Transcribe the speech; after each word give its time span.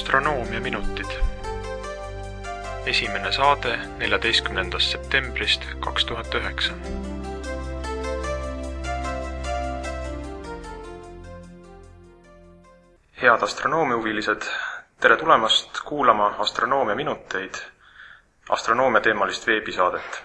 astronoomiaminutid. 0.00 1.10
esimene 2.86 3.32
saade 3.32 3.76
neljateistkümnendast 3.98 4.90
septembrist 4.90 5.66
kaks 5.80 6.04
tuhat 6.04 6.34
üheksa. 6.34 6.72
head 13.22 13.42
astronoomiahuvilised, 13.42 14.42
tere 15.00 15.16
tulemast 15.16 15.80
kuulama 15.84 16.34
astronoomia 18.48 19.00
teemalist 19.00 19.46
veebisaadet. 19.46 20.24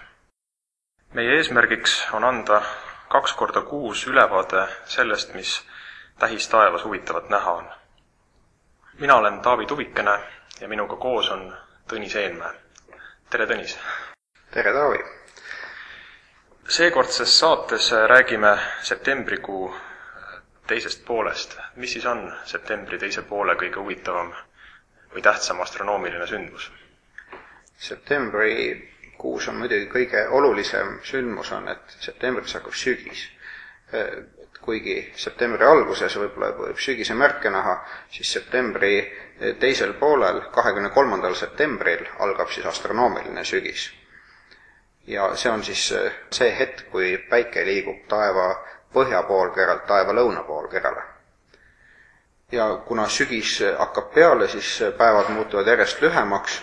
meie 1.14 1.36
eesmärgiks 1.36 2.06
on 2.12 2.24
anda 2.24 2.62
kaks 3.08 3.32
korda 3.32 3.60
kuus 3.60 4.06
ülevaade 4.06 4.68
sellest, 4.84 5.34
mis 5.34 5.62
tähistaevas 6.18 6.84
huvitavat 6.84 7.28
näha 7.28 7.52
on 7.52 7.68
mina 8.98 9.16
olen 9.16 9.40
Taavi 9.40 9.66
Tuvikene 9.66 10.18
ja 10.60 10.68
minuga 10.68 10.96
koos 10.96 11.30
on 11.30 11.56
Tõnis 11.92 12.14
Eenmäe. 12.16 12.52
tere, 13.30 13.46
Tõnis! 13.46 13.74
tere, 14.50 14.72
Taavi! 14.72 14.98
seekordses 16.68 17.38
saates 17.38 17.90
räägime 18.08 18.54
septembrikuu 18.82 19.74
teisest 20.66 21.04
poolest. 21.04 21.58
mis 21.76 21.92
siis 21.92 22.06
on 22.06 22.32
septembri 22.44 22.98
teise 22.98 23.22
poole 23.22 23.54
kõige 23.54 23.76
huvitavam 23.84 24.32
või 25.14 25.22
tähtsam 25.22 25.60
astronoomiline 25.60 26.26
sündmus? 26.26 26.70
septembrikuus 27.78 29.48
on 29.48 29.56
muidugi 29.60 29.86
kõige 29.92 30.28
olulisem 30.28 30.98
sündmus 31.02 31.52
on, 31.52 31.68
et 31.68 31.96
septembris 32.00 32.54
hakkab 32.54 32.72
sügis 32.74 33.28
kuigi 34.66 34.96
septembri 35.14 35.64
alguses 35.64 36.16
võib-olla 36.18 36.50
võib 36.58 36.80
sügise 36.82 37.14
märke 37.14 37.50
näha, 37.54 37.76
siis 38.10 38.32
septembri 38.34 38.94
teisel 39.62 39.94
poolel, 40.00 40.40
kahekümne 40.54 40.90
kolmandal 40.94 41.36
septembril 41.38 42.02
algab 42.26 42.50
siis 42.50 42.66
astronoomiline 42.66 43.44
sügis. 43.44 43.92
ja 45.06 45.28
see 45.38 45.50
on 45.50 45.62
siis 45.64 45.82
see 46.38 46.48
hetk, 46.58 46.88
kui 46.90 47.12
päike 47.30 47.62
liigub 47.64 48.08
taeva 48.10 48.48
põhjapoolkeralt 48.92 49.86
taeva 49.86 50.12
lõunapoolkerale. 50.18 51.02
ja 52.52 52.68
kuna 52.86 53.08
sügis 53.08 53.60
hakkab 53.78 54.14
peale, 54.14 54.48
siis 54.48 54.82
päevad 54.98 55.30
muutuvad 55.30 55.66
järjest 55.66 56.02
lühemaks, 56.02 56.62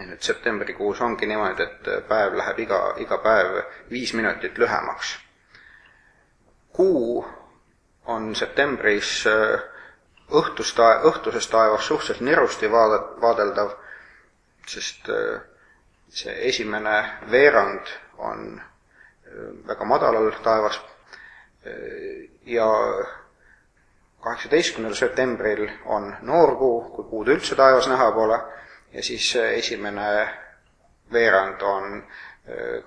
nüüd 0.00 0.20
septembrikuus 0.24 1.00
ongi 1.00 1.26
niimoodi, 1.26 1.62
et 1.62 1.90
päev 2.08 2.36
läheb 2.36 2.58
iga, 2.58 2.84
iga 2.96 3.18
päev 3.18 3.60
viis 3.90 4.14
minutit 4.14 4.58
lühemaks 4.58 5.18
kuu 6.80 7.26
on 8.08 8.34
septembris 8.36 9.26
äh, 9.28 9.60
õhtust, 10.32 10.78
õhtuses 11.04 11.48
taevas 11.52 11.84
suhteliselt 11.86 12.24
nirusti 12.24 12.70
vaada-, 12.72 13.02
vaadeldav, 13.20 13.74
sest 14.68 15.10
äh, 15.12 15.42
see 16.08 16.32
esimene 16.48 16.94
veerand 17.30 17.92
on 18.16 18.46
äh, 18.56 19.50
väga 19.68 19.84
madalal 19.84 20.32
taevas. 20.44 20.80
Ja 22.48 22.66
kaheksateistkümnendal 24.24 24.96
septembril 24.96 25.66
on 25.84 26.06
noorkuu, 26.24 26.78
kui 26.94 27.04
kuud 27.10 27.28
üldse 27.34 27.58
taevas 27.58 27.84
näha 27.92 28.06
pole, 28.16 28.38
ja 28.96 29.04
siis 29.04 29.26
esimene 29.42 30.06
veerand 31.12 31.60
on 31.60 32.00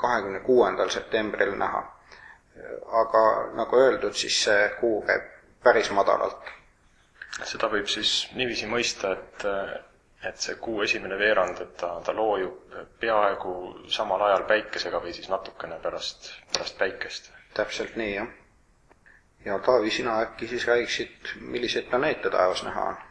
kahekümne 0.01 0.41
kuuendal 0.47 0.89
septembril 0.89 1.53
näha 1.61 1.83
aga 3.01 3.21
nagu 3.57 3.79
öeldud, 3.79 4.13
siis 4.17 4.35
see 4.45 4.67
kuu 4.79 4.99
käib 5.07 5.29
päris 5.63 5.89
madalalt. 5.95 6.51
seda 7.49 7.67
võib 7.71 7.87
siis 7.89 8.09
niiviisi 8.37 8.67
mõista, 8.69 9.13
et, 9.17 9.45
et 10.29 10.37
see 10.43 10.55
kuu 10.61 10.83
esimene 10.85 11.17
veerand, 11.17 11.61
et 11.65 11.71
ta, 11.81 11.89
ta 12.05 12.13
loojub 12.13 12.75
peaaegu 13.01 13.53
samal 13.95 14.21
ajal 14.27 14.45
päikesega 14.51 15.01
või 15.01 15.13
siis 15.17 15.29
natukene 15.33 15.79
pärast, 15.81 16.29
pärast 16.53 16.77
päikest? 16.77 17.31
täpselt 17.57 17.95
nii, 17.97 18.13
jah. 18.15 18.29
ja 19.45 19.57
Taavi, 19.65 19.91
sina 19.93 20.19
äkki 20.27 20.47
siis 20.53 20.67
räägiksid, 20.69 21.33
milliseid 21.53 21.89
planeete 21.89 22.29
taevas 22.33 22.63
näha 22.69 22.85
on? 22.91 23.01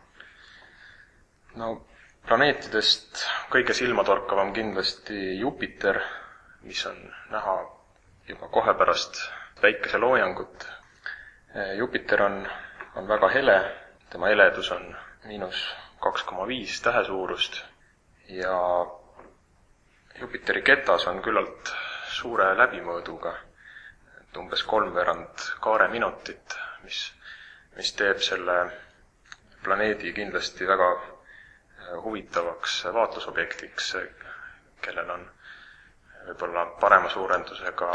no 1.62 1.68
planeetidest 2.28 3.24
kõige 3.52 3.74
silmatorkavam 3.74 4.52
kindlasti 4.56 5.38
Jupiter, 5.40 5.98
mis 6.62 6.86
on 6.86 6.98
näha 7.34 7.56
juba 8.28 8.48
kohe 8.48 8.74
pärast 8.74 9.18
päikeseloojangut. 9.60 10.68
Jupiter 11.78 12.22
on, 12.22 12.48
on 12.96 13.08
väga 13.08 13.28
hele, 13.28 13.56
tema 14.10 14.26
heledus 14.32 14.70
on 14.72 14.96
miinus 15.24 15.62
kaks 16.02 16.22
koma 16.26 16.46
viis 16.48 16.80
tähe 16.82 17.04
suurust 17.04 17.60
ja 18.28 18.56
Jupiteri 20.20 20.62
ketas 20.62 21.06
on 21.10 21.22
küllalt 21.24 21.70
suure 22.12 22.46
läbimõõduga, 22.58 23.30
et 24.20 24.36
umbes 24.42 24.62
kolmveerand 24.72 25.44
kaareminutit, 25.64 26.56
mis, 26.84 26.98
mis 27.76 27.92
teeb 28.00 28.20
selle 28.26 28.56
planeedi 29.64 30.12
kindlasti 30.18 30.68
väga 30.68 30.90
huvitavaks 32.04 32.76
vaatlusobjektiks, 32.98 33.92
kellel 34.84 35.10
on 35.16 35.24
võib-olla 36.26 36.66
parema 36.80 37.08
suurendusega 37.10 37.90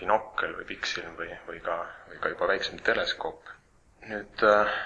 binokkel 0.00 0.54
või 0.58 0.64
pikksilm 0.72 1.16
või, 1.18 1.30
või 1.48 1.60
ka, 1.64 1.76
või 2.08 2.18
ka 2.22 2.32
juba 2.34 2.48
väiksem 2.54 2.80
teleskoop. 2.86 3.48
nüüd 4.10 4.42
äh, 4.48 4.78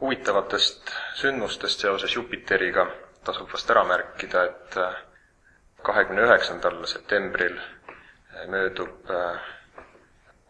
huvitavatest 0.00 0.90
sündmustest 1.20 1.82
seoses 1.84 2.14
Jupiteriga 2.16 2.86
tasub 3.24 3.50
vast 3.52 3.70
ära 3.70 3.82
märkida, 3.84 4.44
et 4.48 4.76
äh, 4.80 4.94
kahekümne 5.84 6.24
üheksandal 6.28 6.78
septembril 6.88 7.58
äh, 7.58 8.46
möödub 8.48 9.10
äh, 9.10 9.40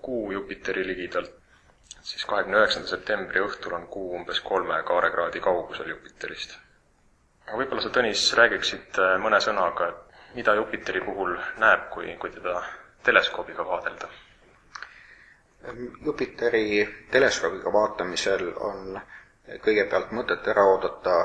Kuu 0.01 0.31
Jupiteri 0.33 0.87
ligidalt, 0.87 1.33
siis 2.01 2.23
kahekümne 2.31 2.61
üheksanda 2.63 2.89
septembri 2.95 3.43
õhtul 3.45 3.75
on 3.77 3.89
Kuu 3.93 4.15
umbes 4.21 4.41
kolme 4.47 4.79
kaarekraadi 4.89 5.43
kaugusel 5.45 5.91
Jupiterist. 5.93 6.55
aga 7.47 7.59
võib-olla 7.59 7.83
sa, 7.85 7.91
Tõnis, 7.99 8.23
räägiksid 8.39 9.01
mõne 9.21 9.41
sõnaga, 9.45 9.91
et 9.91 10.10
mida 10.35 10.55
Jupiteri 10.55 11.01
puhul 11.01 11.37
näeb, 11.59 11.89
kui, 11.91 12.17
kui 12.17 12.31
teda 12.31 12.63
teleskoobiga 13.03 13.67
vaadelda? 13.67 14.09
Jupiteri 16.05 16.67
teleskoobiga 17.11 17.73
vaatamisel 17.73 18.53
on 18.57 19.01
kõigepealt 19.65 20.13
mõtet 20.17 20.47
ära 20.49 20.65
oodata 20.65 21.17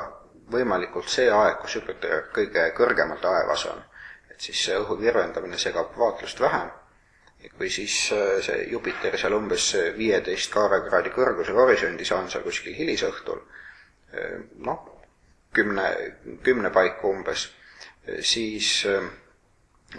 võimalikult 0.52 1.10
see 1.10 1.30
aeg, 1.32 1.60
kus 1.62 1.76
Jupiter 1.78 2.26
kõige 2.34 2.66
kõrgemal 2.78 3.22
taevas 3.22 3.66
on. 3.72 3.84
et 4.32 4.42
siis 4.42 4.66
see 4.66 4.76
õhu 4.76 4.98
virvendamine 5.00 5.58
segab 5.58 5.94
vaatlust 5.98 6.40
vähem. 6.40 6.70
ja 7.44 7.50
kui 7.58 7.70
siis 7.70 8.12
äh, 8.12 8.42
see 8.42 8.68
Jupiter 8.72 9.18
seal 9.18 9.34
umbes 9.34 9.76
viieteist 9.98 10.52
kaarekraadi 10.54 11.10
kõrguse 11.10 11.52
horisondis 11.52 12.12
on 12.12 12.30
seal 12.30 12.44
kuskil 12.44 12.76
hilisõhtul, 12.76 13.40
äh, 14.14 14.42
noh, 14.58 14.90
kümne, 15.54 15.88
kümne 16.44 16.70
paiku 16.70 17.10
umbes 17.10 17.48
siis 18.20 18.88
äh, 18.88 19.04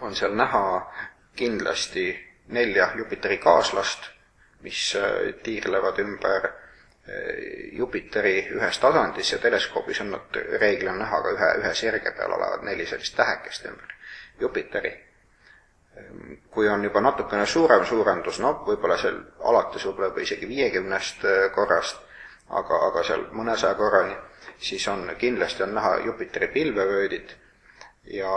on 0.00 0.16
seal 0.16 0.34
näha 0.34 0.92
kindlasti 1.36 2.26
nelja 2.48 2.92
Jupiteri 2.94 3.38
kaaslast, 3.38 4.10
mis 4.62 4.96
äh, 4.96 5.34
tiirlevad 5.42 5.98
ümber 5.98 6.46
äh, 6.46 6.52
Jupiteri 7.72 8.48
ühes 8.54 8.78
tasandis 8.78 9.32
ja 9.32 9.38
teleskoobis 9.38 10.00
on 10.00 10.14
nad 10.14 10.38
reeglina 10.60 10.98
näha 10.98 11.22
ka 11.22 11.34
ühe, 11.34 11.50
ühe 11.62 11.74
sirge 11.74 12.12
peal 12.12 12.32
olevat 12.38 12.62
neli 12.62 12.86
sellist 12.86 13.16
tähekest 13.16 13.66
ümber 13.66 13.98
Jupiteri. 14.40 14.94
Kui 16.52 16.68
on 16.68 16.82
juba 16.84 17.00
natukene 17.00 17.46
suurem 17.46 17.86
suurendus, 17.88 18.36
noh, 18.44 18.58
võib-olla 18.66 18.98
seal 19.00 19.16
alates 19.48 19.86
võib-olla 19.86 20.10
juba 20.10 20.20
isegi 20.26 20.48
viiekümnest 20.48 21.24
korrast, 21.54 22.02
aga, 22.52 22.80
aga 22.90 23.04
seal 23.04 23.22
mõnesaja 23.32 23.78
korrani, 23.78 24.12
siis 24.60 24.84
on, 24.92 25.08
kindlasti 25.18 25.64
on 25.64 25.72
näha 25.78 25.94
Jupiteri 26.04 26.50
pilvevöödid 26.52 27.32
ja 28.06 28.32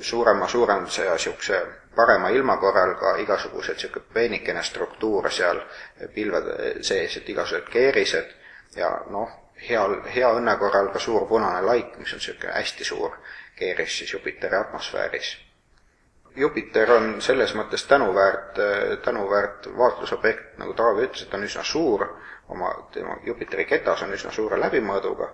suurema 0.00 0.48
suurenduse 0.48 1.04
ja 1.04 1.12
niisuguse 1.12 1.60
parema 1.96 2.28
ilma 2.28 2.56
korral 2.56 2.94
ka 2.98 3.16
igasugused 3.22 3.78
niisugune 3.78 4.04
peenikene 4.12 4.62
struktuur 4.62 5.30
seal 5.30 5.60
pilvede 6.14 6.82
sees, 6.82 7.16
et 7.16 7.28
igasugused 7.28 7.70
keerised 7.72 8.34
ja 8.76 8.90
noh, 9.10 9.30
heal, 9.68 10.00
hea 10.14 10.30
õnne 10.38 10.56
korral 10.58 10.90
ka 10.92 10.98
suur 10.98 11.28
punane 11.28 11.62
laik, 11.62 11.96
mis 11.98 12.12
on 12.12 12.22
niisugune 12.22 12.52
hästi 12.52 12.84
suur 12.84 13.18
keeris 13.56 13.98
siis 13.98 14.12
Jupiteri 14.12 14.56
atmosfääris. 14.56 15.36
Jupiter 16.36 16.90
on 16.92 17.22
selles 17.24 17.54
mõttes 17.56 17.86
tänuväärt, 17.88 18.58
tänuväärt 19.04 19.70
vaatlusobjekt, 19.78 20.58
nagu 20.60 20.74
Taavi 20.76 21.06
ütles, 21.06 21.22
et 21.22 21.30
ta 21.30 21.38
on 21.38 21.46
üsna 21.46 21.62
suur, 21.64 22.04
oma, 22.52 22.74
tema 22.92 23.16
Jupiteri 23.24 23.64
ketas 23.64 24.02
on 24.04 24.12
üsna 24.12 24.34
suure 24.34 24.58
läbimõõduga 24.60 25.30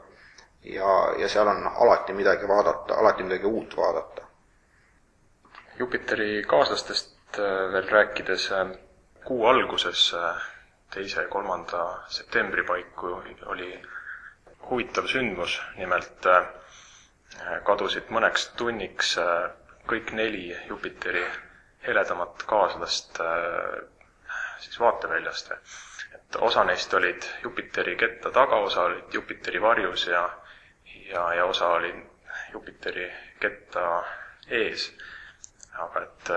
ja, 0.65 1.15
ja 1.19 1.29
seal 1.29 1.49
on 1.49 1.67
alati 1.77 2.13
midagi 2.13 2.49
vaadata, 2.49 2.95
alati 2.95 3.23
midagi 3.23 3.45
uut 3.47 3.77
vaadata. 3.77 4.23
Jupiteri 5.79 6.45
kaaslastest 6.47 7.39
äh, 7.39 7.73
veel 7.73 7.89
rääkides, 7.91 8.51
äh, 8.53 8.69
kuu 9.25 9.47
alguses, 9.47 10.13
äh, 10.15 10.43
teise 10.95 11.23
ja 11.23 11.29
kolmanda 11.29 11.85
septembri 12.09 12.63
paiku 12.69 13.15
oli, 13.47 13.71
huvitav 14.71 15.09
sündmus, 15.11 15.57
nimelt 15.79 16.27
kadusid 17.67 18.11
mõneks 18.13 18.45
tunniks 18.61 19.15
kõik 19.91 20.13
neli 20.15 20.45
Jupiteri 20.69 21.25
heledamat 21.87 22.45
kaaslast 22.47 23.19
siis 24.63 24.79
vaateväljast. 24.81 25.51
et 26.15 26.37
osa 26.41 26.65
neist 26.65 26.95
olid 26.95 27.25
Jupiteri 27.43 27.97
ketta 27.97 28.31
tagaosa, 28.31 28.83
olid 28.83 29.15
Jupiteri 29.17 29.63
varjus 29.63 30.07
ja 30.07 30.23
ja, 31.13 31.27
ja 31.35 31.45
osa 31.45 31.69
oli 31.79 31.93
Jupiteri 32.53 33.07
ketta 33.41 33.87
ees. 34.49 34.89
aga 35.87 36.03
et 36.07 36.31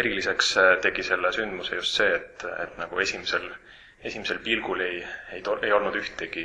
eriliseks 0.00 0.54
tegi 0.82 1.02
selle 1.02 1.32
sündmuse 1.32 1.74
just 1.80 1.96
see, 2.00 2.10
et, 2.20 2.44
et 2.66 2.76
nagu 2.78 2.98
esimesel 3.00 3.48
esimesel 4.04 4.38
pilgul 4.38 4.80
ei, 4.80 5.00
ei, 5.32 5.42
ei 5.62 5.72
olnud 5.76 5.96
ühtegi 6.00 6.44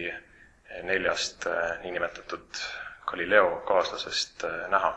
neljast 0.84 1.46
äh, 1.48 1.78
niinimetatud 1.84 2.60
Galileo 3.08 3.62
kaaslasest 3.68 4.44
äh, 4.44 4.66
näha. 4.74 4.90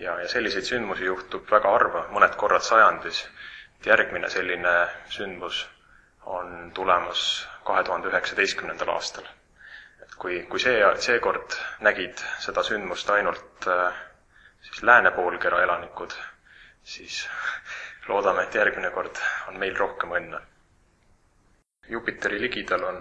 ja, 0.00 0.16
ja 0.22 0.28
selliseid 0.32 0.64
sündmusi 0.66 1.04
juhtub 1.06 1.46
väga 1.50 1.70
harva, 1.74 2.02
mõned 2.14 2.34
korrad 2.40 2.62
sajandis. 2.66 3.20
järgmine 3.86 4.28
selline 4.30 4.72
sündmus 5.08 5.60
on 6.38 6.72
tulemas 6.76 7.22
kahe 7.64 7.84
tuhande 7.84 8.08
üheksateistkümnendal 8.10 8.88
aastal. 8.96 9.24
Et 10.20 10.22
kui, 10.22 10.42
kui 10.52 10.60
see, 10.60 10.80
seekord 11.00 11.54
nägid 11.80 12.20
seda 12.44 12.60
sündmust 12.66 13.08
ainult 13.10 13.64
äh, 13.72 13.94
siis 14.60 14.82
lääne 14.84 15.10
poolkera 15.16 15.62
elanikud, 15.64 16.12
siis 16.84 17.22
loodame, 18.08 18.42
et 18.44 18.54
järgmine 18.58 18.90
kord 18.92 19.16
on 19.48 19.56
meil 19.58 19.76
rohkem 19.78 20.12
õnne 20.18 20.40
Jupiteri 21.90 22.36
ligidal 22.40 22.84
on, 22.84 23.00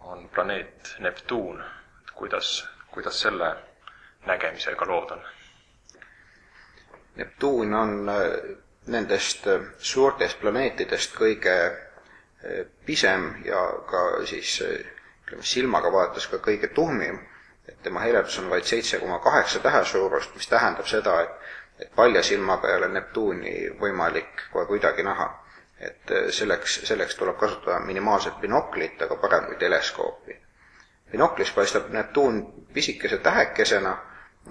on 0.00 0.28
planeet 0.32 0.94
Neptuun. 0.98 1.64
kuidas, 2.14 2.68
kuidas 2.90 3.18
selle 3.20 3.50
nägemisega 4.26 4.86
lood 4.86 5.10
on? 5.10 5.20
Neptuun 7.16 7.74
on 7.74 8.08
äh, 8.08 8.56
nendest 8.86 9.46
äh, 9.50 9.60
suurtest 9.78 10.40
planeetidest 10.40 11.16
kõige 11.18 11.58
pisem 12.86 13.26
ja 13.44 13.60
ka 13.90 14.00
siis 14.24 14.54
ütleme, 15.30 15.46
silmaga 15.46 15.92
vaadates 15.92 16.26
ka 16.26 16.42
kõige 16.44 16.72
tuhmim, 16.74 17.20
et 17.68 17.82
tema 17.82 18.02
heledus 18.02 18.38
on 18.42 18.50
vaid 18.50 18.66
seitse 18.66 18.98
koma 18.98 19.18
kaheksa 19.22 19.62
tähe 19.62 19.84
suurust, 19.84 20.34
mis 20.34 20.48
tähendab 20.50 20.90
seda, 20.90 21.20
et, 21.22 21.52
et 21.86 21.94
palja 21.94 22.22
silmaga 22.22 22.68
ei 22.68 22.80
ole 22.80 22.88
Neptuuni 22.88 23.54
võimalik 23.80 24.48
kohe 24.52 24.66
kuidagi 24.66 25.06
näha 25.06 25.30
et 25.80 26.10
äh, 26.10 26.28
selleks, 26.30 26.80
selleks 26.84 27.14
tuleb 27.16 27.36
kasutada 27.36 27.80
minimaalset 27.80 28.40
binoklit, 28.40 29.02
aga 29.02 29.16
parem 29.16 29.46
kui 29.46 29.56
teleskoopi. 29.56 30.40
binoklis 31.12 31.52
paistab 31.52 31.88
Neptuun 31.90 32.66
pisikese 32.74 33.18
tähekesena, 33.18 33.96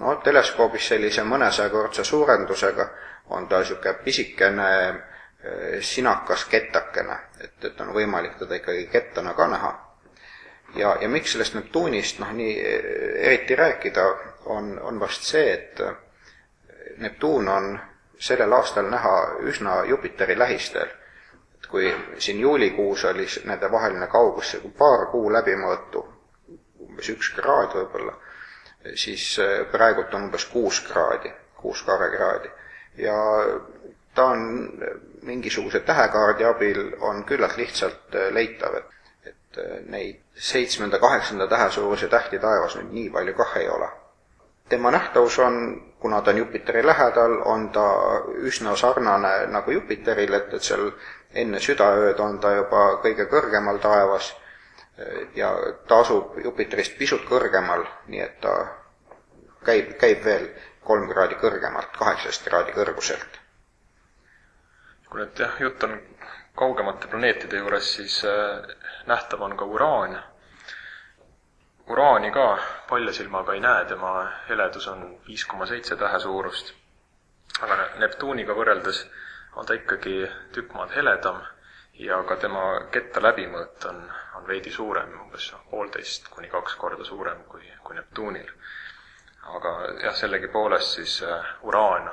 no 0.00 0.16
teleskoobis 0.24 0.88
sellise 0.88 1.22
mõnesajakordse 1.22 2.04
suurendusega 2.04 2.88
on 3.30 3.48
ta 3.48 3.58
niisugune 3.58 3.94
pisikene 4.04 4.72
äh, 4.88 4.98
sinakas 5.80 6.44
kettakene, 6.44 7.18
et, 7.40 7.64
et 7.64 7.80
on 7.80 7.94
võimalik 7.94 8.36
teda 8.38 8.58
ikkagi 8.58 8.86
kettana 8.86 9.34
ka 9.34 9.48
näha. 9.48 9.72
Ja, 10.76 10.96
ja 11.00 11.08
miks 11.08 11.32
sellest 11.32 11.54
Neptuunist 11.54 12.18
noh, 12.18 12.32
nii 12.32 12.54
äh, 12.60 12.88
eriti 13.26 13.56
rääkida, 13.56 14.06
on, 14.46 14.78
on 14.82 15.00
vast 15.00 15.26
see, 15.28 15.52
et 15.52 15.82
Neptuun 16.98 17.48
on 17.48 17.78
sellel 18.20 18.52
aastal 18.52 18.90
näha 18.90 19.14
üsna 19.48 19.84
Jupiteri 19.88 20.38
lähistel 20.38 20.88
kui 21.70 21.96
siin 22.18 22.40
juulikuus 22.40 23.04
oli 23.04 23.26
nende 23.44 23.70
vaheline 23.72 24.06
kaugus 24.06 24.56
paar 24.78 25.06
kuu 25.12 25.30
läbimõõtu, 25.32 26.02
umbes 26.86 27.10
üks 27.12 27.30
kraad 27.36 27.76
võib-olla, 27.76 28.14
siis 28.94 29.26
äh, 29.42 29.60
praegult 29.70 30.14
on 30.14 30.26
umbes 30.28 30.46
kuus 30.50 30.80
kraadi, 30.86 31.32
kuus 31.56 31.82
karekraadi. 31.86 32.50
ja 32.96 33.14
ta 34.14 34.24
on 34.24 34.72
mingisuguse 35.22 35.80
tähekaardi 35.80 36.44
abil 36.44 36.80
on 37.00 37.24
küllalt 37.24 37.56
lihtsalt 37.56 38.16
leitav, 38.30 38.74
et, 38.74 38.96
et 39.50 39.58
äh, 39.58 39.80
neid 39.90 40.20
seitsmenda-kaheksanda 40.34 41.46
tähe 41.46 41.70
suuruse 41.70 42.08
tähti 42.08 42.38
taevas 42.38 42.76
nüüd 42.76 42.92
nii 42.92 43.10
palju 43.10 43.34
kah 43.34 43.56
ei 43.56 43.68
ole. 43.68 43.88
tema 44.68 44.90
nähtavus 44.90 45.38
on, 45.38 45.82
kuna 45.98 46.20
ta 46.22 46.30
on 46.30 46.38
Jupiteri 46.38 46.86
lähedal, 46.86 47.40
on 47.44 47.68
ta 47.70 47.86
üsna 48.38 48.76
sarnane 48.76 49.46
nagu 49.46 49.70
Jupiteril, 49.70 50.34
et, 50.34 50.54
et 50.54 50.62
seal 50.62 50.92
enne 51.34 51.58
südaööd 51.60 52.20
on 52.20 52.38
ta 52.40 52.52
juba 52.54 52.84
kõige 53.02 53.26
kõrgemal 53.26 53.78
taevas 53.82 54.34
ja 55.34 55.50
ta 55.88 56.00
asub 56.00 56.38
Jupiterist 56.44 56.98
pisut 56.98 57.24
kõrgemal, 57.28 57.84
nii 58.06 58.20
et 58.20 58.40
ta 58.40 58.54
käib, 59.64 59.94
käib 60.00 60.24
veel 60.24 60.46
kolm 60.84 61.08
kraadi 61.10 61.38
kõrgemalt, 61.40 61.92
kaheksast 61.98 62.46
kraadi 62.48 62.74
kõrguselt. 62.76 63.38
kui 65.10 65.18
nüüd 65.18 65.40
jah, 65.42 65.56
jutt 65.58 65.82
on 65.82 65.96
kaugemate 66.54 67.08
planeetide 67.10 67.58
juures, 67.58 67.88
siis 67.96 68.20
äh, 68.24 68.68
nähtav 69.10 69.40
on 69.42 69.56
ka 69.56 69.64
uraan. 69.64 70.22
uraani 71.90 72.30
ka 72.30 72.58
paljasilmaga 72.88 73.52
ei 73.54 73.60
näe, 73.60 73.84
tema 73.84 74.10
heledus 74.48 74.86
on 74.88 75.00
viis 75.28 75.44
koma 75.46 75.66
seitse 75.66 75.96
tähe 75.96 76.18
suurust. 76.26 76.74
aga 77.62 77.78
Neptuuniga 78.02 78.54
võrreldes 78.54 79.00
on 79.56 79.66
ta 79.66 79.74
ikkagi 79.74 80.14
tükk 80.52 80.72
maad 80.78 80.94
heledam 80.94 81.40
ja 82.06 82.22
ka 82.28 82.36
tema 82.44 82.62
ketta 82.94 83.20
läbimõõt 83.24 83.88
on, 83.90 83.98
on 84.38 84.46
veidi 84.48 84.70
suurem, 84.72 85.10
umbes 85.24 85.50
poolteist 85.70 86.30
kuni 86.36 86.48
kaks 86.54 86.76
korda 86.84 87.04
suurem 87.04 87.42
kui, 87.48 87.66
kui 87.84 87.98
Neptuunil. 87.98 88.52
aga 89.56 89.74
jah, 90.04 90.14
sellegipoolest 90.22 90.94
siis 91.00 91.18
uh, 91.26 91.44
uraan 91.62 92.10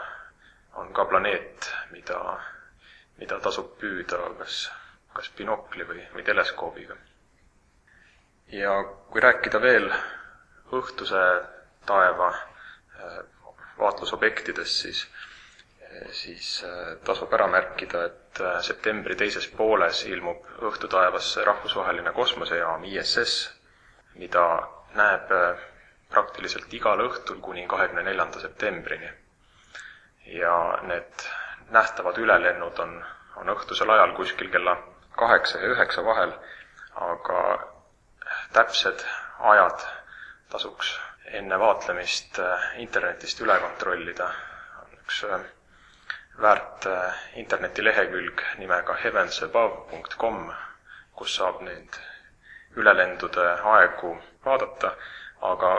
on 0.82 0.94
ka 0.94 1.06
planeet, 1.06 1.70
mida, 1.92 2.20
mida 3.22 3.40
tasub 3.40 3.76
püüda 3.82 4.20
kas, 4.42 4.60
kas 5.18 5.30
binokli 5.38 5.88
või, 5.90 6.04
või 6.14 6.24
teleskoobiga. 6.28 6.96
ja 8.56 8.74
kui 9.12 9.22
rääkida 9.22 9.62
veel 9.62 9.90
õhtuse 10.78 11.24
taeva 11.90 12.30
uh, 12.34 13.24
vaatlusobjektidest, 13.80 14.82
siis 14.86 15.06
siis 16.16 16.48
äh, 16.64 16.98
tasub 17.06 17.32
ära 17.34 17.48
märkida, 17.52 18.02
et 18.10 18.42
äh, 18.42 18.58
septembri 18.66 19.16
teises 19.20 19.48
pooles 19.58 20.04
ilmub 20.10 20.44
õhtutaevasse 20.70 21.46
rahvusvaheline 21.48 22.12
kosmosejaam 22.16 22.84
ISS, 22.90 23.38
mida 24.22 24.44
näeb 25.00 25.32
äh, 25.38 25.64
praktiliselt 26.12 26.74
igal 26.78 27.02
õhtul 27.08 27.40
kuni 27.44 27.66
kahekümne 27.68 28.04
neljanda 28.10 28.40
septembrini. 28.44 29.10
ja 30.28 30.54
need 30.84 31.22
nähtavad 31.72 32.18
ülelennud 32.20 32.80
on, 32.84 32.98
on 33.40 33.50
õhtusel 33.54 33.90
ajal 33.94 34.12
kuskil 34.18 34.50
kella 34.52 34.74
kaheksa 35.20 35.60
ja 35.64 35.72
üheksa 35.76 36.04
vahel, 36.06 36.32
aga 37.10 37.42
täpsed 38.54 39.04
ajad 39.54 39.86
tasuks 40.52 40.94
enne 41.42 41.60
vaatlemist 41.60 42.40
internetist 42.86 43.42
üle 43.46 43.60
kontrollida. 43.60 44.30
on 44.82 44.94
üks 45.00 45.24
väärt 46.42 46.86
äh, 46.86 47.14
internetilehekülg 47.42 48.42
nimega 48.62 48.94
heavensabove.com, 49.04 50.52
kus 51.18 51.36
saab 51.40 51.62
neid 51.66 51.98
ülelendude 52.78 53.46
aegu 53.74 54.12
vaadata, 54.46 54.92
aga 55.42 55.72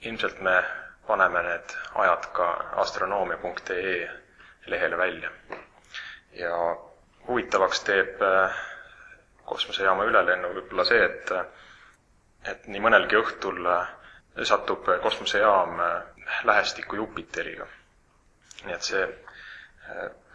ilmselt 0.00 0.40
me 0.44 0.56
paneme 1.06 1.42
need 1.48 1.76
ajad 2.04 2.28
ka 2.36 2.48
astronoomia.ee 2.84 3.96
lehele 4.66 4.98
välja. 4.98 5.30
ja 6.32 6.76
huvitavaks 7.28 7.80
teeb 7.86 8.22
äh, 8.22 8.56
kosmosejaama 9.46 10.04
ülelennu 10.10 10.50
võib-olla 10.58 10.84
see, 10.88 11.04
et 11.04 11.32
et 12.52 12.66
nii 12.70 12.82
mõnelgi 12.84 13.18
õhtul 13.20 13.66
äh, 13.72 13.88
satub 14.46 14.86
kosmosejaam 15.02 15.78
lähestikku 16.44 16.96
Jupiteriga. 17.00 17.66
nii 18.66 18.74
et 18.74 18.82
see 18.82 19.04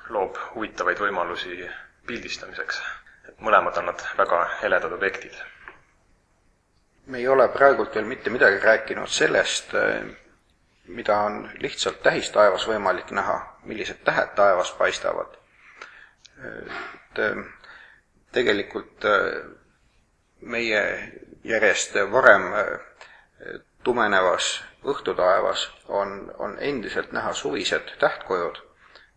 loob 0.09 0.37
huvitavaid 0.55 0.99
võimalusi 0.99 1.57
pildistamiseks. 2.07 2.81
et 3.29 3.39
mõlemad 3.45 3.77
on 3.77 3.85
nad 3.91 4.01
väga 4.17 4.39
heledad 4.61 4.91
objektid. 4.97 5.35
me 7.05 7.17
ei 7.19 7.27
ole 7.27 7.47
praegult 7.49 7.95
veel 7.95 8.05
mitte 8.05 8.29
midagi 8.29 8.59
rääkinud 8.63 9.07
sellest, 9.07 9.73
mida 10.87 11.17
on 11.27 11.37
lihtsalt 11.61 12.01
tähistaevas 12.03 12.65
võimalik 12.67 13.11
näha, 13.11 13.37
millised 13.63 14.01
tähed 14.03 14.33
taevas 14.35 14.71
paistavad. 14.71 15.37
Et 16.41 17.21
tegelikult 18.31 19.05
meie 20.41 20.81
järjest 21.43 21.95
varem 22.11 22.47
tumenevas 23.83 24.63
õhtutaevas 24.85 25.67
on, 25.87 26.31
on 26.37 26.57
endiselt 26.59 27.11
näha 27.11 27.33
suvised 27.33 27.93
tähtkujud 27.99 28.57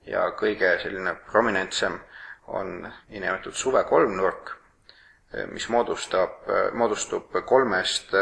ja 0.07 0.26
kõige 0.37 0.75
selline 0.83 1.14
prominentsem 1.31 1.99
on 2.47 2.93
niinimetatud 3.09 3.57
suve 3.57 3.85
kolmnurk. 3.85 4.57
mis 5.50 5.69
moodustab, 5.69 6.45
moodustub 6.78 7.33
kolmest 7.47 8.12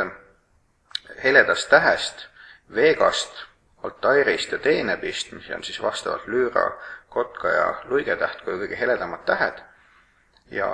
heledast 1.24 1.68
tähest, 1.70 2.28
Vegast, 2.74 3.42
Altairist 3.82 4.52
ja 4.52 4.58
Teenebist, 4.58 5.32
mis 5.32 5.50
on 5.50 5.64
siis 5.64 5.82
vastavalt 5.82 6.26
Lüüra, 6.26 6.70
Kotka 7.08 7.48
ja 7.48 7.66
Luigetäht 7.84 8.44
kui 8.44 8.54
kõige 8.60 8.78
heledamad 8.78 9.24
tähed. 9.26 9.58
Ja 10.50 10.68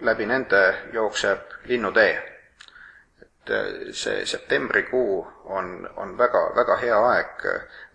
läbi 0.00 0.26
nende 0.26 0.62
jookseb 0.92 1.54
linnutee. 1.64 2.32
et 3.46 3.94
see 3.94 4.24
septembrikuu 4.26 5.26
on, 5.44 5.90
on 5.96 6.18
väga, 6.18 6.40
väga 6.56 6.76
hea 6.76 6.96
aeg 7.10 7.44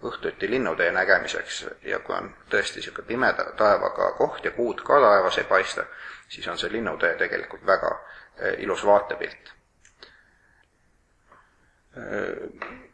õhtuti 0.07 0.49
linnutee 0.49 0.91
nägemiseks. 0.95 1.65
Ja 1.83 1.99
kui 1.99 2.15
on 2.15 2.31
tõesti 2.49 2.79
niisugune 2.79 3.07
pimeda 3.07 3.49
taevaga 3.59 4.11
koht 4.17 4.45
ja 4.45 4.51
kuud 4.51 4.79
ka 4.87 4.99
taevas 5.03 5.37
ei 5.37 5.43
paista, 5.43 5.83
siis 6.29 6.47
on 6.47 6.57
see 6.57 6.71
linnutee 6.71 7.17
tegelikult 7.19 7.65
väga 7.67 7.97
ilus 8.63 8.85
vaatepilt 8.85 9.51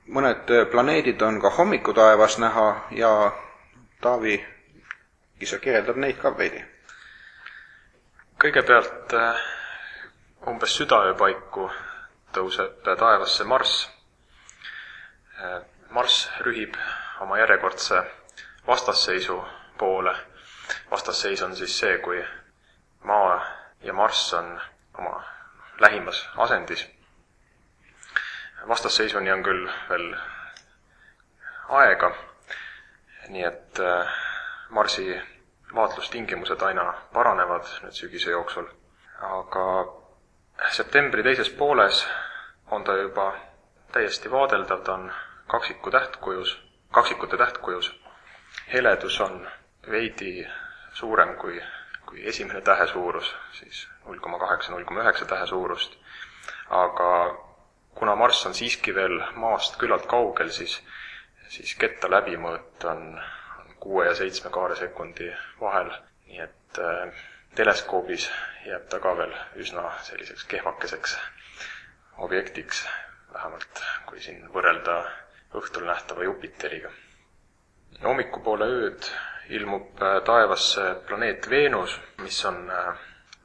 mõned 0.08 0.50
planeedid 0.72 1.22
on 1.22 1.42
ka 1.42 1.50
hommikutaevas 1.50 2.38
näha 2.42 2.68
ja 2.92 3.12
Taavi 4.01 4.38
Kisa 5.39 5.60
kirjeldab 5.62 5.98
neid 6.01 6.18
ka 6.22 6.32
veidi. 6.38 6.63
kõigepealt 8.42 9.13
äh, 9.18 9.42
umbes 10.50 10.74
südaöö 10.80 11.13
paiku 11.20 11.68
tõuseb 12.34 12.80
taevasse 12.98 13.44
Marss. 13.46 13.75
Äh, 15.38 15.62
Marss 15.94 16.18
rühib 16.46 16.74
oma 17.22 17.38
järjekordse 17.38 18.01
vastasseisu 18.68 19.38
poole. 19.77 20.16
vastasseis 20.92 21.42
on 21.42 21.56
siis 21.56 21.77
see, 21.80 21.98
kui 21.98 22.25
Maa 23.04 23.38
ja 23.82 23.94
Marss 23.94 24.34
on 24.34 24.50
oma 24.98 25.22
lähimas 25.80 26.24
asendis 26.38 26.88
vastasseisuni 28.68 29.32
on 29.32 29.44
küll 29.44 29.68
veel 29.90 30.08
aega, 31.70 32.12
nii 33.30 33.44
et 33.44 33.80
äh, 33.84 34.16
Marsi 34.70 35.08
vaatlustingimused 35.76 36.62
aina 36.64 36.86
paranevad 37.14 37.68
nüüd 37.84 37.96
sügise 37.96 38.32
jooksul, 38.32 38.68
aga 39.30 39.66
septembri 40.76 41.24
teises 41.24 41.50
pooles 41.60 42.02
on 42.72 42.84
ta 42.84 42.96
juba 43.00 43.28
täiesti 43.92 44.32
vaadeldav, 44.32 44.82
ta 44.84 44.94
on 44.94 45.12
kaksiku 45.48 45.92
tähtkujus, 45.92 46.58
kaksikute 46.92 47.38
tähtkujus. 47.38 47.94
heledus 48.74 49.20
on 49.22 49.48
veidi 49.92 50.48
suurem 50.94 51.36
kui, 51.38 51.62
kui 52.06 52.28
esimene 52.28 52.62
tähe 52.62 52.88
suurus, 52.88 53.36
siis 53.52 53.88
null 54.06 54.20
koma 54.20 54.40
kaheksa, 54.40 54.72
null 54.72 54.84
koma 54.84 55.02
üheksa 55.04 55.26
tähe 55.26 55.46
suurust, 55.48 55.96
aga 56.70 57.12
kuna 58.00 58.16
Marss 58.16 58.46
on 58.46 58.54
siiski 58.54 58.94
veel 58.96 59.18
Maast 59.36 59.77
küllalt 59.82 60.06
kaugel, 60.10 60.50
siis, 60.54 60.77
siis 61.50 61.74
ketta 61.80 62.10
läbimõõt 62.12 62.86
on, 62.92 63.04
kuue 63.80 64.06
ja 64.08 64.16
seitsme 64.18 64.50
kaaresekundi 64.54 65.32
vahel, 65.62 65.92
nii 66.27 66.39
et 66.46 66.80
äh, 66.82 67.25
teleskoobis 67.58 68.30
jääb 68.66 68.88
ta 68.92 69.00
ka 69.00 69.16
veel 69.18 69.34
üsna 69.63 69.89
selliseks 70.06 70.44
kehvakeseks 70.51 71.18
objektiks, 72.25 72.84
vähemalt 73.34 73.82
kui 74.10 74.22
siin 74.22 74.46
võrrelda 74.54 74.98
õhtul 75.58 75.86
nähtava 75.88 76.24
Jupiteriga. 76.25 76.89
hommikupoole 78.04 78.66
ööd 78.66 79.10
ilmub 79.50 80.01
äh, 80.01 80.22
taevasse 80.24 80.96
planeet 81.08 81.50
Veenus, 81.50 82.00
mis 82.22 82.46
on 82.46 82.70
äh, 82.72 82.98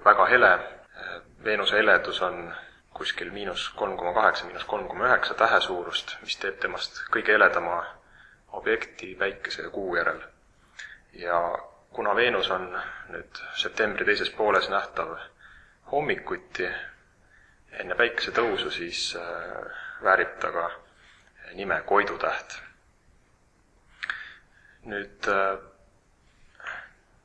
väga 0.05 0.27
hele. 0.27 0.53
Äh, 0.55 1.21
Veenuse 1.45 1.77
heledus 1.77 2.23
on 2.23 2.55
kuskil 2.95 3.31
miinus 3.33 3.69
kolm 3.77 3.97
koma 3.97 4.13
kaheksa, 4.15 4.45
miinus 4.45 4.65
kolm 4.65 4.89
koma 4.89 5.07
üheksa 5.09 5.35
tähe 5.35 5.61
suurust, 5.61 6.17
mis 6.23 6.37
teeb 6.37 6.59
temast 6.61 7.03
kõige 7.15 7.33
heledama 7.37 7.81
objekti 8.53 9.15
Päikese 9.19 9.63
ja 9.63 9.71
Kuu 9.71 9.97
järel. 9.97 10.21
ja 11.13 11.39
kuna 11.93 12.15
Veenus 12.17 12.51
on 12.51 12.69
nüüd 13.13 13.41
septembri 13.61 14.05
teises 14.05 14.31
pooles 14.31 14.69
nähtav 14.73 15.11
hommikuti 15.93 16.69
enne 17.81 17.95
päikese 17.95 18.33
tõusu, 18.37 18.71
siis 18.73 19.03
äh, 19.17 19.81
väärib 20.05 20.39
ta 20.41 20.53
ka 20.53 20.69
nime 21.55 21.81
Koidu 21.87 22.19
täht. 22.19 22.57
nüüd 24.85 25.29
äh, 25.31 25.59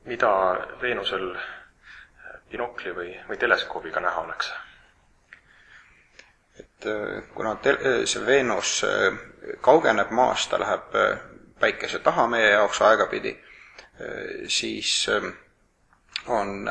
mida 0.04 0.30
Veenusel 0.82 1.32
binokli 2.50 2.92
või, 2.96 3.12
või 3.28 3.36
teleskoobiga 3.40 4.00
näha 4.00 4.20
oleks? 4.28 4.52
Äh, 6.86 7.22
kuna 7.34 7.54
tel-, 7.54 7.86
äh, 7.86 8.06
see 8.06 8.26
Veenus 8.26 8.84
äh, 8.84 9.12
kaugeneb 9.60 10.10
maast, 10.10 10.50
ta 10.50 10.60
läheb 10.60 10.94
päikese 11.60 11.98
taha 11.98 12.26
meie 12.30 12.50
jaoks 12.50 12.82
aegapidi, 12.82 13.32
siis 14.46 15.08
on, 16.26 16.70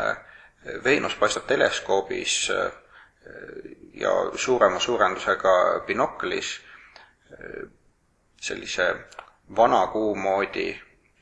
Veenus 0.84 1.16
paistab 1.20 1.44
teleskoobis 1.48 2.52
ja 4.00 4.14
suurema 4.36 4.80
suurendusega 4.80 5.84
binoklis 5.88 6.54
sellise 8.42 8.88
vana 9.56 9.88
kuu 9.92 10.16
moodi, 10.16 10.70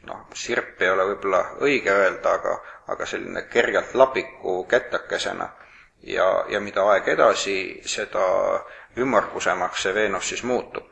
noh, 0.06 0.27
sirp 0.34 0.82
ei 0.82 0.89
ole 0.94 1.10
võib-olla 1.10 1.42
õige 1.65 1.94
öelda, 1.94 2.38
aga, 2.38 2.56
aga 2.94 3.06
selline 3.10 3.48
kergelt 3.50 3.96
lapiku 3.98 4.63
kettakesena 4.70 5.50
ja, 6.06 6.46
ja 6.50 6.60
mida 6.62 6.84
aeg 6.92 7.08
edasi, 7.16 7.58
seda 7.86 8.26
ümmargusemaks 8.98 9.86
see 9.86 9.94
Veenus 9.96 10.30
siis 10.30 10.44
muutub. 10.44 10.92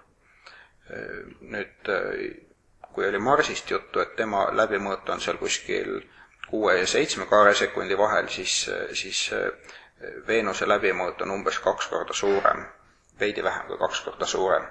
nüüd 1.41 1.89
kui 2.93 3.07
oli 3.07 3.19
Marsist 3.19 3.71
juttu, 3.71 4.01
et 4.03 4.15
tema 4.15 4.45
läbimõõt 4.53 5.09
on 5.09 5.21
seal 5.21 5.37
kuskil 5.41 6.01
kuue 6.49 6.75
ja 6.77 6.87
seitsme 6.87 7.25
kaaresekundi 7.25 7.97
vahel, 7.97 8.27
siis, 8.29 8.69
siis 8.93 9.21
Veenuse 10.27 10.67
läbimõõt 10.67 11.21
on 11.25 11.31
umbes 11.37 11.59
kaks 11.63 11.87
korda 11.89 12.13
suurem, 12.13 12.65
veidi 13.19 13.43
vähem 13.43 13.67
kui 13.67 13.77
kaks 13.79 14.01
korda 14.05 14.27
suurem. 14.29 14.65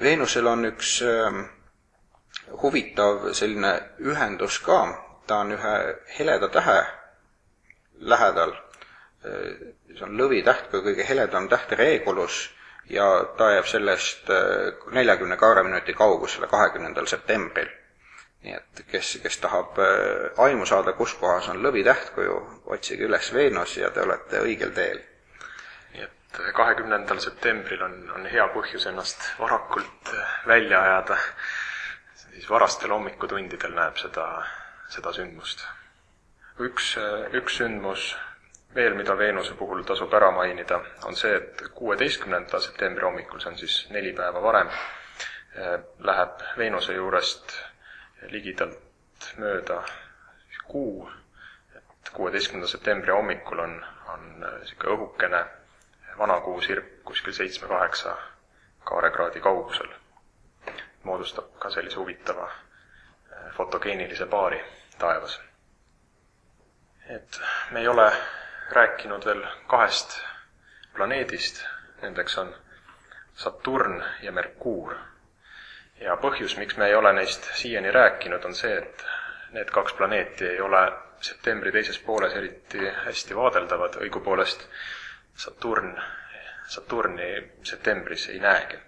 Veenusel 0.00 0.46
on 0.46 0.64
üks 0.70 0.92
ähm, 1.04 1.42
huvitav 2.62 3.26
selline 3.36 3.72
ühendus 4.00 4.60
ka, 4.64 4.78
ta 5.26 5.42
on 5.44 5.52
ühe 5.58 5.74
heleda 6.18 6.48
tähe 6.54 6.78
lähedal. 8.00 8.52
see 9.96 10.04
on 10.04 10.12
lõvitäht 10.20 10.68
kui 10.70 10.82
kõige 10.84 11.04
heledam 11.08 11.48
täht 11.48 11.72
Regulus 11.72 12.36
ja 12.90 13.06
ta 13.38 13.50
jääb 13.50 13.66
sellest 13.66 14.30
äh, 14.30 14.74
neljakümne 14.94 15.36
kaareminuti 15.36 15.94
kaugusele 15.94 16.46
kahekümnendal 16.46 17.06
septembril. 17.06 17.68
nii 18.46 18.52
et 18.54 18.82
kes, 18.90 19.16
kes 19.22 19.38
tahab 19.42 19.78
äh, 19.82 20.44
aimu 20.44 20.66
saada, 20.66 20.92
kus 20.92 21.14
kohas 21.18 21.48
on 21.48 21.62
lõvitähtkuju, 21.64 22.36
otsige 22.76 23.08
üles 23.08 23.32
Veenus 23.34 23.76
ja 23.76 23.90
te 23.90 24.04
olete 24.04 24.42
õigel 24.44 24.70
teel. 24.76 25.00
nii 25.94 26.04
et 26.04 26.38
kahekümnendal 26.54 27.18
septembril 27.24 27.82
on, 27.82 27.96
on 28.14 28.26
hea 28.30 28.46
põhjus 28.54 28.86
ennast 28.92 29.26
varakult 29.40 30.12
välja 30.46 30.82
ajada, 30.82 31.18
siis 32.14 32.50
varastel 32.50 32.94
hommikutundidel 32.94 33.74
näeb 33.74 33.98
seda, 33.98 34.28
seda 34.94 35.12
sündmust 35.16 35.66
üks, 36.58 36.96
üks 37.36 37.56
sündmus 37.60 38.14
veel, 38.74 38.94
mida 38.96 39.14
Veenuse 39.18 39.54
puhul 39.56 39.82
tasub 39.88 40.12
ära 40.16 40.30
mainida, 40.36 40.78
on 41.08 41.16
see, 41.16 41.34
et 41.36 41.62
kuueteistkümnenda 41.76 42.60
septembri 42.60 43.04
hommikul, 43.04 43.40
see 43.40 43.50
on 43.52 43.58
siis 43.60 43.76
neli 43.92 44.12
päeva 44.16 44.42
varem, 44.44 44.70
läheb 46.08 46.42
Veenuse 46.58 46.96
juurest 46.96 47.54
ligidalt 48.32 49.28
mööda 49.40 49.80
kuu, 50.68 51.06
et 51.76 52.10
kuueteistkümnenda 52.16 52.68
septembri 52.72 53.12
hommikul 53.16 53.62
on, 53.64 53.76
on 54.14 54.26
niisugune 54.42 54.96
õhukene 54.96 55.42
vana 56.18 56.40
kuusirp 56.44 56.90
kuskil 57.08 57.36
seitsme-kaheksa 57.36 58.16
kaarekraadi 58.88 59.40
kaugusel. 59.44 59.88
moodustab 61.06 61.52
ka 61.62 61.70
sellise 61.70 61.96
huvitava 62.00 62.48
fotogeenilise 63.56 64.26
paari 64.26 64.58
taevas 64.98 65.36
et 67.08 67.40
me 67.70 67.80
ei 67.80 67.88
ole 67.88 68.12
rääkinud 68.74 69.24
veel 69.24 69.42
kahest 69.70 70.16
planeedist, 70.96 71.60
nendeks 72.02 72.38
on 72.38 72.54
Saturn 73.36 74.02
ja 74.22 74.32
Merkuur. 74.32 74.94
ja 76.00 76.16
põhjus, 76.20 76.56
miks 76.58 76.76
me 76.76 76.86
ei 76.86 76.94
ole 76.94 77.12
neist 77.12 77.46
siiani 77.56 77.90
rääkinud, 77.92 78.44
on 78.44 78.54
see, 78.54 78.74
et 78.78 79.04
need 79.52 79.70
kaks 79.72 79.92
planeeti 79.96 80.44
ei 80.48 80.60
ole 80.60 80.82
septembri 81.20 81.72
teises 81.72 81.98
pooles 81.98 82.34
eriti 82.36 82.82
hästi 83.04 83.36
vaadeldavad, 83.36 83.96
õigupoolest 84.04 84.66
Saturn, 85.36 85.94
Saturni 86.68 87.30
septembris 87.62 88.28
ei 88.28 88.38
näegi. 88.42 88.78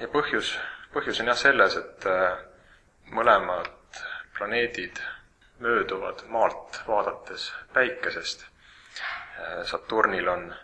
ja 0.00 0.08
põhjus, 0.08 0.56
põhjus 0.92 1.20
on 1.22 1.30
jah 1.32 1.38
selles, 1.38 1.76
et 1.76 2.06
äh, 2.06 2.38
mõlemad 3.14 3.68
planeedid 4.38 4.98
mööduvad 5.62 6.24
maalt 6.28 6.80
vaadates 6.88 7.52
Päikesest. 7.74 8.44
Saturnil 9.62 10.28
on 10.28 10.54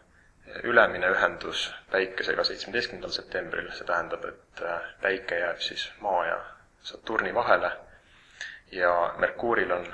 ülemine 0.63 1.07
ühendus 1.15 1.75
Päikesega 1.91 2.45
seitsmeteistkümnendal 2.45 3.15
septembril, 3.15 3.71
see 3.79 3.87
tähendab, 3.87 4.25
et 4.31 4.63
Päike 5.03 5.39
jääb 5.39 5.61
siis 5.65 5.85
Maa 6.01 6.27
ja 6.27 6.39
Saturni 6.83 7.35
vahele 7.35 7.71
ja 8.73 8.93
Merkuuril 9.19 9.71
on 9.79 9.87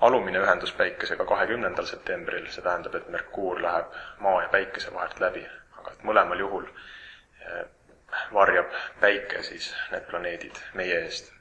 alumine 0.00 0.38
ühendus 0.44 0.72
Päikesega 0.72 1.24
kahekümnendal 1.24 1.86
septembril, 1.90 2.46
see 2.50 2.64
tähendab, 2.64 2.94
et 2.94 3.08
Merkuur 3.16 3.62
läheb 3.62 3.94
Maa 4.20 4.42
ja 4.42 4.48
Päikese 4.54 4.94
vahelt 4.94 5.20
läbi, 5.20 5.46
aga 5.78 5.96
et 5.96 6.04
mõlemal 6.10 6.44
juhul 6.44 6.68
varjab 8.34 8.78
Päike 9.00 9.42
siis 9.42 9.72
need 9.92 10.06
planeedid 10.10 10.62
meie 10.74 11.02
eest 11.06 11.35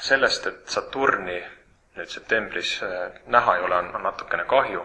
sellest, 0.00 0.46
et 0.46 0.68
Saturni 0.68 1.38
nüüd 1.96 2.08
septembris 2.12 2.70
äh, 2.82 3.12
näha 3.34 3.56
ei 3.56 3.62
ole, 3.66 3.76
on, 3.82 3.88
on 3.98 4.02
natukene 4.06 4.44
kahju, 4.50 4.82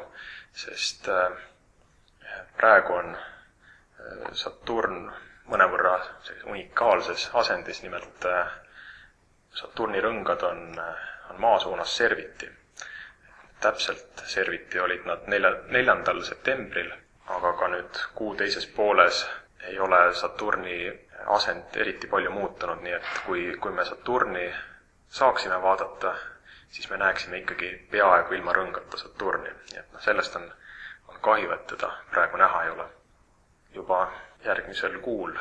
sest 0.58 1.08
äh, 1.10 1.32
praegu 2.58 2.96
on 2.98 3.12
äh, 3.16 4.34
Saturn 4.34 5.06
mõnevõrra 5.52 5.94
unikaalses 6.50 7.28
asendis, 7.42 7.84
nimelt 7.86 8.25
Saturni 9.56 10.02
rõngad 10.02 10.42
on, 10.48 10.64
on 11.30 11.42
maa 11.44 11.60
suunas 11.62 11.94
serviti. 12.00 12.50
täpselt 13.62 14.22
serviti 14.30 14.80
olid 14.80 15.06
nad 15.10 15.28
nelja, 15.32 15.52
neljandal 15.74 16.20
septembril, 16.28 16.90
aga 17.38 17.54
ka 17.62 17.68
nüüd 17.72 18.02
kuu 18.18 18.36
teises 18.38 18.66
pooles 18.75 19.22
ei 19.70 19.80
ole 19.80 20.02
Saturni 20.14 20.75
asend 21.38 21.78
eriti 21.82 22.08
palju 22.12 22.32
muutunud, 22.36 22.82
nii 22.84 22.94
et 22.98 23.08
kui, 23.25 23.46
kui 23.62 23.72
me 23.72 23.86
Saturni 23.86 24.44
saaksime 25.10 25.62
vaadata, 25.62 26.16
siis 26.70 26.90
me 26.90 26.98
näeksime 26.98 27.38
ikkagi 27.38 27.88
peaaegu 27.92 28.34
ilma 28.34 28.54
rõngata 28.54 28.98
Saturni. 28.98 29.50
nii 29.72 29.80
et 29.80 29.92
noh, 29.94 30.02
sellest 30.02 30.36
on, 30.36 30.52
on 31.08 31.20
kahju, 31.22 31.52
et 31.52 31.68
teda 31.68 31.92
praegu 32.12 32.38
näha 32.38 32.64
ei 32.64 32.70
ole. 32.70 32.88
juba 33.76 34.12
järgmisel 34.46 35.00
kuul 35.04 35.34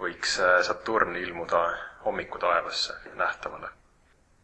võiks 0.00 0.38
äh, 0.40 0.60
Saturn 0.62 1.16
ilmuda 1.16 1.60
hommikutaevasse 2.04 2.94
nähtavale. 3.14 3.68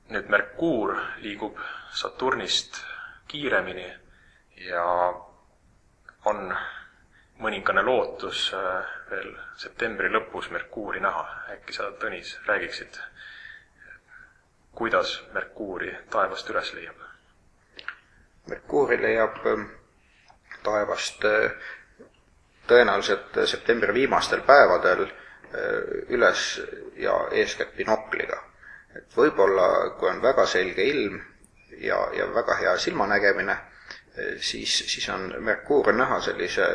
nüüd 0.08 0.28
Merkuur 0.30 0.96
liigub 1.22 1.58
Saturnist 1.90 2.82
kiiremini 3.28 3.86
ja 4.68 4.84
on 6.24 6.56
mõningane 7.38 7.82
lootus 7.82 8.50
äh, 8.54 8.92
veel 9.10 9.32
septembri 9.56 10.10
lõpus 10.12 10.50
Merkuuri 10.50 11.00
näha. 11.00 11.24
äkki 11.56 11.72
sa, 11.72 11.90
Tõnis, 12.00 12.36
räägiksid 12.46 13.00
kuidas 14.76 15.16
Merkuuri 15.32 15.94
taevast 16.10 16.50
üles 16.52 16.72
leiab? 16.76 17.04
Merkuuri 18.48 18.98
leiab 19.02 19.38
ähm, 19.46 19.68
taevast 20.62 21.24
äh, 21.24 21.50
tõenäoliselt 22.68 23.38
septembri 23.48 23.94
viimastel 23.94 24.42
päevadel 24.46 25.06
äh, 25.06 25.14
üles 26.08 26.44
ja 26.96 27.16
eeskätt 27.30 27.76
binokliga. 27.76 28.42
et 28.96 29.16
võib-olla, 29.16 29.90
kui 30.00 30.08
on 30.08 30.22
väga 30.22 30.46
selge 30.46 30.84
ilm 30.88 31.18
ja, 31.84 31.98
ja 32.16 32.28
väga 32.34 32.54
hea 32.60 32.76
silmanägemine, 32.78 33.52
äh, 33.52 34.36
siis, 34.40 34.78
siis 34.92 35.08
on 35.08 35.32
Merkuur 35.38 35.92
näha 35.92 36.20
sellise 36.20 36.68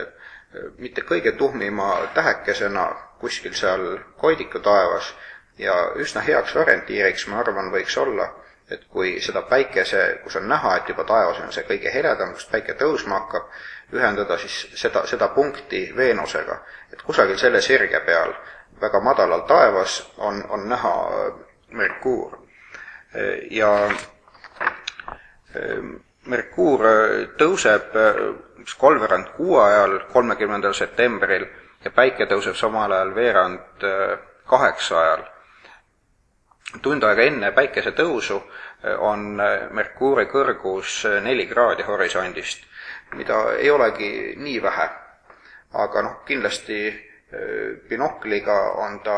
mitte 0.77 1.01
kõige 1.07 1.31
tuhmima 1.39 1.93
tähekesena 2.13 2.85
kuskil 3.19 3.53
seal 3.55 3.99
Koidiku 4.17 4.59
taevas, 4.59 5.13
ja 5.61 5.75
üsna 5.95 6.21
heaks 6.25 6.55
orientiiriks, 6.55 7.27
ma 7.29 7.39
arvan, 7.41 7.69
võiks 7.73 7.97
olla, 8.01 8.27
et 8.71 8.85
kui 8.89 9.17
seda 9.21 9.41
päikese, 9.49 10.01
kus 10.23 10.35
on 10.39 10.47
näha, 10.49 10.75
et 10.77 10.89
juba 10.89 11.03
taevas 11.07 11.39
on 11.43 11.51
see 11.53 11.65
kõige 11.67 11.91
heledam, 11.93 12.33
kust 12.33 12.51
päike 12.51 12.73
tõusma 12.79 13.19
hakkab, 13.19 13.49
ühendada 13.93 14.37
siis 14.41 14.55
seda, 14.79 15.05
seda 15.07 15.27
punkti 15.35 15.83
Veenusega. 15.95 16.59
et 16.93 17.01
kusagil 17.01 17.37
selle 17.37 17.61
sirge 17.61 17.99
peal, 18.05 18.33
väga 18.81 18.99
madalal 18.99 19.41
taevas, 19.47 20.01
on, 20.17 20.43
on 20.49 20.69
näha 20.69 20.93
äh, 21.07 21.33
Merkuur. 21.71 22.37
ja 23.51 23.73
äh, 23.85 23.95
Merkuur 26.25 26.85
äh, 26.87 27.27
tõuseb 27.37 27.91
kolmveerand 28.77 29.27
kuu 29.37 29.59
ajal, 29.59 29.99
kolmekümnendal 30.13 30.73
septembril, 30.73 31.45
ja 31.83 31.91
päike 31.91 32.25
tõuseb 32.29 32.55
samal 32.55 32.91
ajal 32.91 33.15
veerand 33.15 33.85
kaheksa 34.47 34.99
ajal 34.99 35.23
tund 36.79 37.03
aega 37.03 37.25
enne 37.27 37.51
päikesetõusu 37.51 38.37
eh, 38.37 38.95
on 38.99 39.39
eh, 39.43 39.67
Merkuuri 39.75 40.27
kõrgus 40.31 41.01
eh, 41.09 41.19
neli 41.23 41.47
kraadi 41.49 41.83
horisondist, 41.87 42.63
mida 43.19 43.41
ei 43.57 43.71
olegi 43.71 44.11
nii 44.37 44.61
vähe. 44.63 44.89
aga 45.73 46.01
noh, 46.01 46.15
kindlasti 46.27 47.07
binokliga 47.89 48.55
on 48.83 48.97
ta 48.99 49.13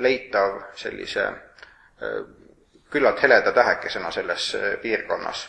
leitav 0.00 0.54
sellise 0.74 1.26
küllalt 2.90 3.20
heleda 3.22 3.52
tähekesena 3.52 4.10
selles 4.10 4.56
piirkonnas. 4.82 5.42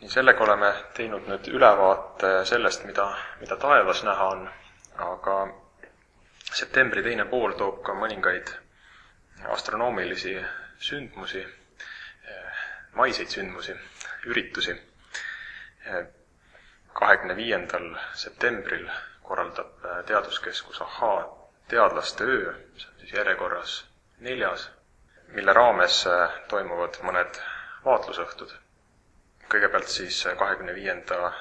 nii, 0.00 0.08
sellega 0.08 0.44
oleme 0.44 0.72
teinud 0.96 1.28
nüüd 1.28 1.50
ülevaate 1.52 2.44
sellest, 2.44 2.84
mida, 2.88 3.10
mida 3.40 3.56
taevas 3.56 4.00
näha 4.04 4.28
on, 4.28 4.48
aga 4.96 5.36
septembri 6.52 7.02
teine 7.02 7.28
pool 7.28 7.52
toob 7.52 7.82
ka 7.84 7.92
mõningaid 7.92 8.56
astronoomilisi 9.46 10.44
sündmusi, 10.78 11.46
maiseid 12.94 13.28
sündmusi, 13.28 13.76
üritusi. 14.26 14.74
kahekümne 16.98 17.36
viiendal 17.36 17.84
septembril 18.14 18.88
korraldab 19.22 19.84
Teaduskeskus 20.06 20.80
Ahhaa 20.82 21.20
teadlaste 21.68 22.24
öö, 22.24 22.52
see 22.76 22.88
on 22.90 22.98
siis 23.00 23.12
järjekorras 23.12 23.74
neljas, 24.20 24.64
mille 25.28 25.52
raames 25.52 26.00
toimuvad 26.48 26.98
mõned 27.06 27.38
vaatlusõhtud. 27.84 28.50
kõigepealt 29.52 29.88
siis 29.88 30.18
kahekümne 30.38 30.74
viienda 30.74 31.32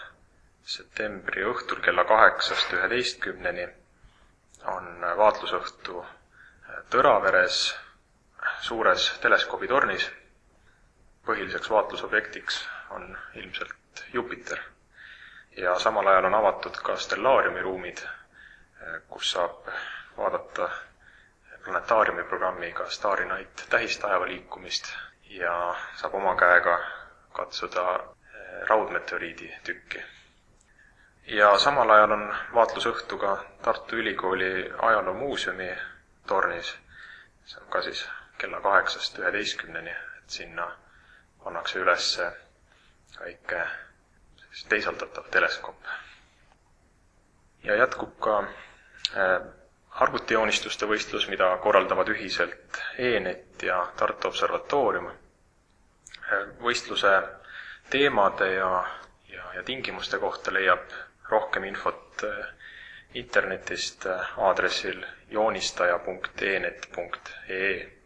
septembri 0.76 1.44
õhtul 1.50 1.82
kella 1.82 2.04
kaheksast 2.04 2.74
üheteistkümneni 2.78 3.68
on 4.76 4.88
vaatlusõhtu 5.18 6.06
Tõraveres 6.94 7.58
suures 8.62 9.20
teleskoobitornis. 9.22 10.12
põhiliseks 11.26 11.70
vaatlusobjektiks 11.70 12.62
on 12.89 13.17
ilmselt 13.36 14.04
Jupiter. 14.13 14.58
ja 15.58 15.80
samal 15.80 16.08
ajal 16.08 16.26
on 16.26 16.36
avatud 16.36 16.76
ka 16.84 16.96
stellaariumi 16.96 17.62
ruumid, 17.62 17.98
kus 19.10 19.32
saab 19.32 19.67
vaadata 20.17 20.70
planetaariumi 21.63 22.24
programmiga 22.24 22.89
Starry 22.89 23.26
Night 23.26 23.65
tähistaeva 23.70 24.28
liikumist 24.28 24.86
ja 25.30 25.76
saab 25.96 26.13
oma 26.15 26.36
käega 26.36 26.80
katsuda 27.34 27.84
eh, 27.96 28.67
raudmeteoriidi 28.70 29.54
tükki. 29.63 30.04
ja 31.28 31.58
samal 31.60 31.89
ajal 31.89 32.12
on 32.12 32.24
vaatlusõhtu 32.54 33.17
ka 33.17 33.34
Tartu 33.62 33.96
Ülikooli 33.96 34.72
ajaloomuuseumi 34.82 35.67
tornis, 36.28 36.72
see 37.46 37.62
on 37.62 37.67
ka 37.70 37.82
siis 37.82 38.06
kella 38.38 38.62
kaheksast 38.62 39.19
üheteistkümneni, 39.19 39.89
et 39.91 40.30
sinna 40.39 40.71
pannakse 41.43 41.80
üles 41.80 42.17
väike 43.19 43.63
teisaldatav 44.69 45.23
teleskoop. 45.32 45.76
ja 47.63 47.76
jätkub 47.76 48.13
ka 48.23 48.38
äh, 48.43 48.50
arvutijoonistuste 49.91 50.86
võistlus, 50.88 51.26
mida 51.30 51.47
korraldavad 51.63 52.08
ühiselt 52.13 52.78
ENET 52.97 53.63
ja 53.65 53.80
Tartu 53.97 54.28
Observatoorium. 54.30 55.08
Äh, 55.10 55.15
võistluse 56.62 57.15
teemade 57.89 58.52
ja, 58.54 58.69
ja, 59.34 59.43
ja 59.56 59.63
tingimuste 59.63 60.19
kohta 60.21 60.54
leiab 60.54 60.80
rohkem 61.32 61.63
infot 61.71 62.23
äh, 62.23 62.45
internetist 63.13 64.06
aadressil 64.38 65.06
joonistaja.enet.ee 65.34 67.97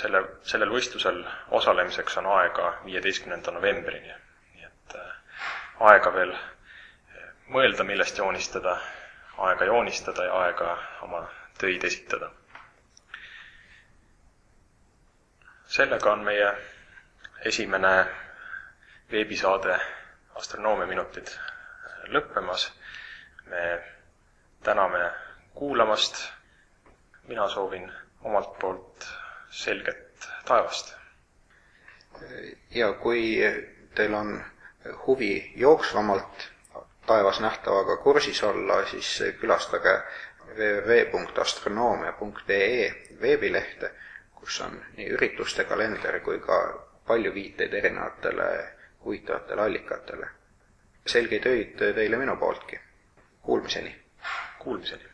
selle, 0.00 0.20
sellel 0.48 0.70
võistlusel 0.72 1.18
osalemiseks 1.58 2.16
on 2.20 2.26
aega 2.34 2.70
viieteistkümnenda 2.86 3.52
novembrini. 3.56 4.14
nii 4.54 4.64
et 4.68 4.94
äh, 4.96 5.12
aega 5.92 6.12
veel 6.14 6.32
äh, 6.34 7.28
mõelda, 7.56 7.84
millest 7.88 8.18
joonistada, 8.20 8.76
aega 9.48 9.68
joonistada 9.68 10.24
ja 10.28 10.38
aega 10.46 10.76
oma 11.06 11.24
töid 11.60 11.84
esitada. 11.84 12.30
sellega 15.70 16.12
on 16.12 16.24
meie 16.26 16.46
esimene 17.46 17.92
veebisaade 19.12 19.76
Astronoomia 20.40 20.86
minutid 20.86 21.28
lõppemas. 22.14 22.64
me 23.46 23.62
täname 24.64 25.04
kuulamast, 25.54 26.24
mina 27.28 27.48
soovin 27.48 27.92
omalt 28.24 28.58
poolt 28.58 29.06
selget 29.50 30.28
taevast 30.46 30.94
ja 32.74 32.92
kui 32.92 33.38
teil 33.94 34.14
on 34.14 34.44
huvi 35.06 35.52
jooksvamalt 35.56 36.50
taevas 37.06 37.40
nähtavaga 37.40 37.96
kursis 37.96 38.42
olla, 38.44 38.86
siis 38.86 39.22
külastage 39.40 40.02
www.astronoomia.ee 40.58 42.94
veebilehte, 43.20 43.90
kus 44.34 44.60
on 44.60 44.82
nii 44.96 45.08
ürituste 45.16 45.64
kalender 45.64 46.20
kui 46.20 46.38
ka 46.38 46.58
palju 47.06 47.34
viiteid 47.34 47.72
erinevatele 47.74 48.68
huvitavatele 49.04 49.62
allikatele. 49.62 50.26
selgeid 51.06 51.46
öid 51.46 51.94
teile 51.94 52.16
minu 52.16 52.36
pooltki. 52.36 52.80
Kuulmiseni! 53.42 54.00
Kuulmiseni! 54.58 55.04